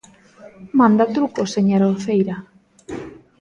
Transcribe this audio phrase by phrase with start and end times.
[0.79, 2.35] ¡Manda truco, señora Uceira!